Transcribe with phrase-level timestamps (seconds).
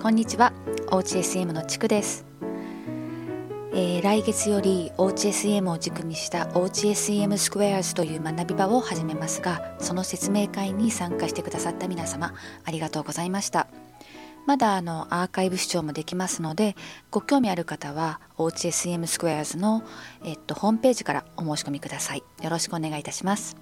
[0.00, 0.52] こんにちは。
[0.92, 2.24] おうち SM のちくです、
[3.72, 12.32] えー、来月よりおうち SM を軸にしたおうち SM スクエアーズという学び場を始めますがその説明会に参加してくださった皆様
[12.64, 13.66] ありがとうございました。
[14.46, 16.76] まだあのアーカイブ視聴もできますので
[17.10, 19.82] ご興味ある方はおうち SM スクエアーズの、
[20.24, 22.22] えっと、ホームページからお申し込みください。
[22.40, 23.56] よろしくお願いいたします。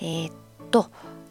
[0.00, 0.32] えー、っ
[0.72, 0.90] と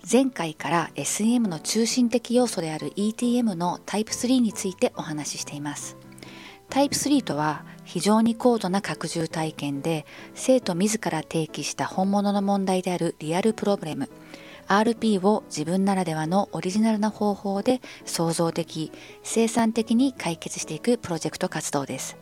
[0.09, 5.95] 前回から SEM の中心的要素である ETM のタイプ3についてお話ししています。
[6.69, 14.09] タイプ3とは非常に高度な拡充体験で生徒自ら提起した本物の問題であるリアルプロブレム
[14.67, 18.91] RP を自分ならではのオリジナルな方法で創造的
[19.23, 22.17] 生産的に解決していくプロジェクト活動です。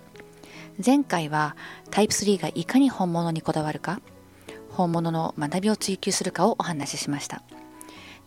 [0.84, 1.56] 前回は
[1.90, 4.02] タイプ3がいかに本物にこだわるか
[4.70, 7.42] 本物の学びを追求するかをお話ししました。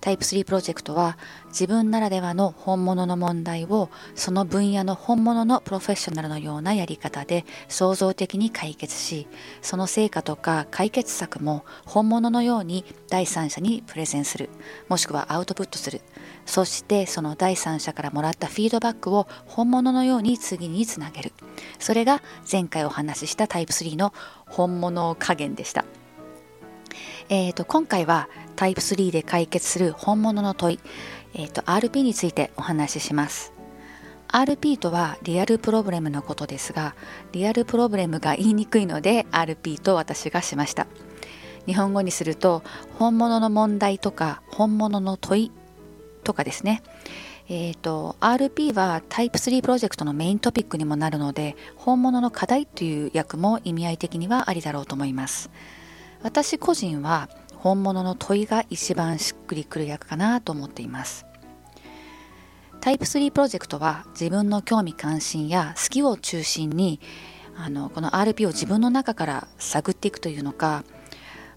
[0.04, 9.26] タイプ3プロジェクトは自分ならではの本物の問題をその分野の本物のプロフェッショナルのようなやり方で創造的に解決し
[9.62, 14.50] その成果とか解決策も本物のように第三者にプレゼンする。
[14.90, 16.02] もしくはアウトプットする。
[16.44, 21.32] そしてその第三者からもらったフィードバックを本物のように次につなげる。
[21.78, 24.12] それが前回お話ししたタイプ3の
[24.46, 25.86] 本物加減でした。
[27.28, 30.80] えーと、今回はタイプ3で解決する本物の問い、
[31.34, 33.52] えーと、RP についてお話しします。
[34.28, 36.96] RP とはリアルプロブレムのことですが
[37.30, 40.88] リアルプロブレムが言いにくいので RP と私がしました。
[41.66, 42.62] 日本語にすると
[42.98, 45.52] 本物の問題とか本物の問い
[46.24, 46.82] とかですね。
[47.48, 55.50] えーと、RP はタイプ3プロジェクトのメイントピックにもなるので本物の課題という役も意味合い的にはありだろうと思います。
[56.24, 61.26] 私個人は本物の問いが一番しっくりくる役かなと思っています
[62.80, 66.98] タイプ3プロジェクトは自分の興味関心や好きを中心に
[67.56, 70.84] あのこの RP を自分の中から探っていくというのか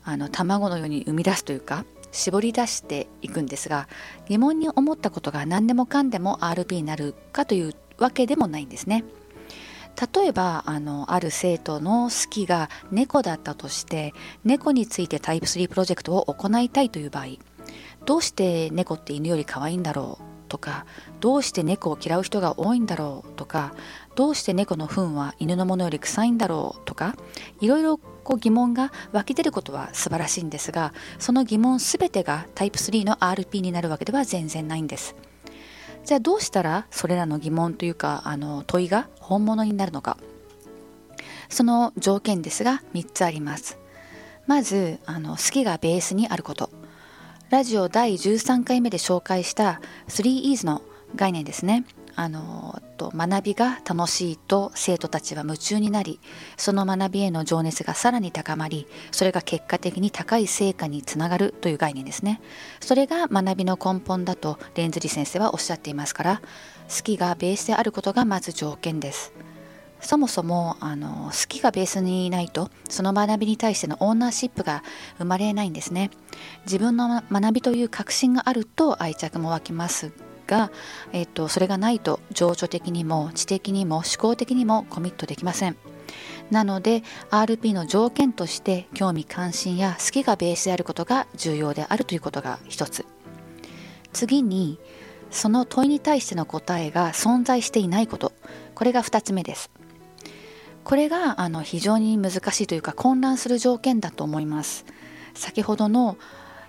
[0.03, 3.87] あの卵のように生み出すというか絞り出していくんですが
[4.27, 9.05] 疑問に思ったことが何でもかんでも RP になるかというわけでもないんですね。
[10.13, 14.13] 例えばあのある生徒の好きが猫だったとして
[14.43, 17.25] 猫についてタイプ3プロジェクトを行いたいという場合
[18.05, 20.85] どうして猫って犬より可愛いんだろうとか
[21.19, 23.73] どうして猫を嫌う人が多いんだろうとか
[24.15, 27.15] どうして猫の糞は犬のものより臭いんだろうとか
[27.59, 35.15] いろいろこう疑問が湧き出ることは素晴らしいんですがその疑問全てがタイプ3の RP になるわけでは全然ないんです。
[36.07, 40.17] じゃあどうしたらそれらの疑問というかあの問いが本物になるのか。
[41.49, 43.77] その条件ですが3つあります。
[44.45, 46.69] まずあの好きがベースにあること。
[47.49, 50.81] ラジオ第13回目で紹介した 3E's の
[51.17, 51.83] 概念ですね。
[52.19, 56.19] あのと学びが楽しいと生徒たちは夢中になり
[56.57, 62.41] その学びへの情熱がさらに高まりそれが結果的に高い成果につながるという概念ですね。
[62.79, 66.41] それが学びの根本だとレンズリ先生はおっしゃっていますから
[66.89, 69.31] 好きがベースであることがまず条件です。
[70.01, 74.83] そもそもあの好きがベースにいないとその学びに対してのオーナーシップが
[75.19, 76.09] 生まれないんですね。
[76.65, 80.11] 自分の学びという確信があると愛着も湧きます。
[80.47, 80.71] が、
[81.11, 85.77] えっと、それがないと情緒的にも知的にも思考的にもコミットできません。
[86.49, 93.05] なので RP の条件として興味関心や好きがベースであることが重要であるということが一つ。
[94.13, 94.79] 次に
[95.29, 98.31] その問いに対しての答えが存在していないこと。
[98.73, 99.69] これが2つ目です。
[100.83, 104.85] これがあの非常に難しいというか混乱する条件だと思います。
[105.33, 106.17] 先ほどの、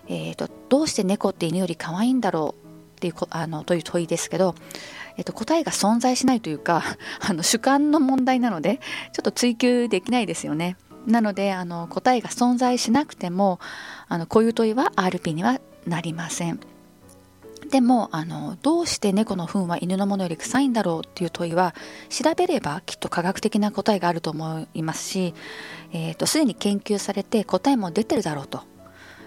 [0.08, 2.67] えーと、どうして猫って犬より可愛いんだろう
[2.98, 4.54] っていうあのという問いですけど、
[5.16, 6.82] えっと、答えが存在しないというか
[7.20, 8.80] あの主観の問題なので
[9.12, 10.76] ちょっと追求できないですよね。
[11.06, 13.60] なのであの答えが存在しなくても
[14.08, 16.60] あのこういう問いは RP にはなりません。
[17.70, 21.74] でもあのどうして猫の糞は犬のものより臭いんだろうっていう問いは
[22.08, 25.34] 調べればきっと科学的な答えがあると思いますし
[26.24, 28.62] すで、に研究されて答えも出てるだろうと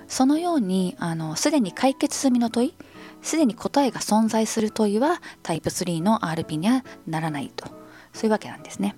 [0.08, 0.98] そのように
[1.36, 2.74] すでに解決済みの問い
[3.22, 7.68] すでに答えが存在する問いはタイプ3の RP にはならないと
[8.14, 8.96] そういうわけなんですね。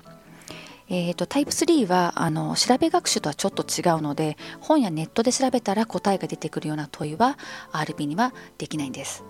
[0.90, 7.38] えーと、タイプ3はあの調べ学習とはちょっと違うので本やネットで調べたら答えが出てくるような問いは
[7.72, 9.24] RP にはできないんです。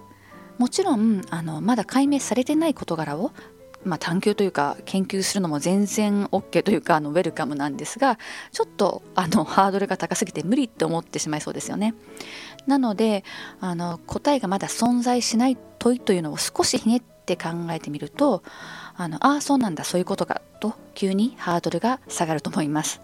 [0.57, 3.31] もちろんあのまだ解明されてない事柄を
[3.85, 8.17] まあ、探求というか研究するのも全然 OK というかあのウェルカムなんですが
[8.51, 11.93] ちょっとあのハードルが高すぎて無理って思ってしまいそうですよね。
[12.67, 13.23] なので
[13.59, 18.43] あの答えがまだ存在しない問いというのを少しひねって考えてみると
[18.95, 23.01] あのあそうなんだそういうことかと急にハードルが下がると思います。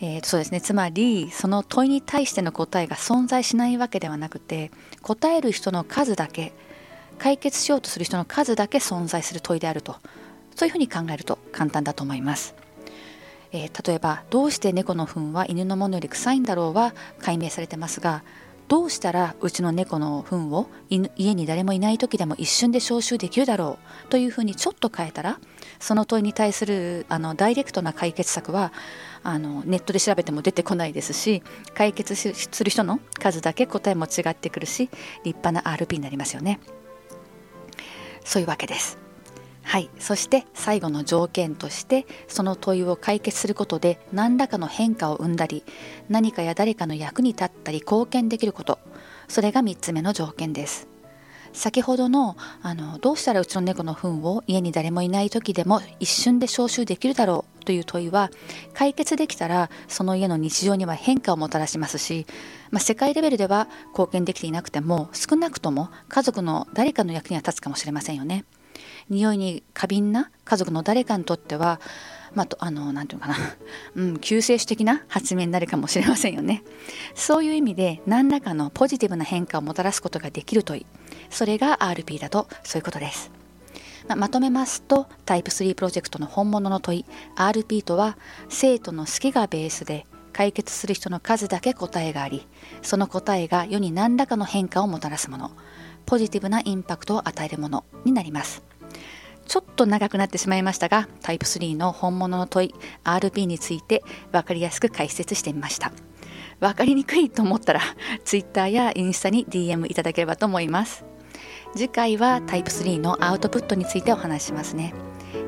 [0.00, 4.70] えー、そうですねつまりその問いに対しての答えが存在しないわけではなくて
[5.02, 6.52] 答える人の数だけ
[7.18, 9.96] 解決しようとする人の数だけ存在する問いであると
[10.54, 12.54] そういうふうに考えると簡単だと思います。
[13.52, 18.24] えー、例えばどうして猫の糞は犬のものより臭いんだろうは解明されてますが
[18.66, 25.38] どうしたらうちの猫の糞を家に誰もいない時でも一瞬で消臭できるだろうというふうにちょっと変えたら
[25.78, 28.72] その問いに対するあのダイレクトな解決策は
[29.22, 31.42] あのネットで調べても出てこないですし
[31.74, 34.88] 解決する人の数だけ答えも違ってくるし
[35.24, 36.58] 立派な RP になりますよね
[38.24, 38.98] そういうわけです。
[39.62, 39.90] はい。
[39.98, 45.64] そして最後の条件としてその問いを解決することで何らかの変化を生んだり
[46.08, 48.78] 何かや誰かの役に立ったり貢献できること。
[49.28, 50.93] それが3つ目の条件です。
[51.54, 58.30] 先ほどのあのどうしたらうちの猫の糞を家に誰もいない時でも一瞬で消臭できるだろうという問いは
[58.74, 62.26] 解決できたらその家の日常には変化をもたらしますし、
[62.70, 68.44] まあ、世界レベルでは貢献できていなくても少なくとも家族の誰かの役には立つかもしれませんよね。
[69.08, 71.80] 匂いに過敏な家族の誰かにとっては
[72.34, 73.36] まあ、あの、なんていうかな、
[73.94, 76.64] うん、救世主的な発明になるかもしれませんよね。
[77.14, 80.86] そういう意味で、何らかのポジティブな変化をもたらすことができるといい。
[81.30, 83.30] それが RP だと、そういうことです。
[84.08, 87.04] ま、まとめますと、タイプ3プロジェクトの本物の問い、
[87.36, 88.16] RP とは、
[88.48, 92.46] 生徒の好きがベースで、解決する人の数だけ答えがあり、
[92.82, 95.52] その答えが世に何らかの変化をもたらすもの、
[96.06, 98.62] ポジティブなインパクトを与えるものになります。
[99.46, 102.74] ちょっと長くなってしまいましたが、タイプ3の本物の問い、
[103.04, 104.02] RP について
[104.32, 105.92] 分かりやすく解説してみました。
[106.64, 107.80] 分かりにくいと思ったら、
[108.24, 111.04] Twitter やインスタに DM いただければと思います。
[111.74, 114.94] 次回はタイプ3のアウトプットについてお話しますね。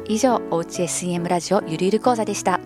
[0.09, 2.61] 以上、おうち SEM ラジオゆるゆる講座でした。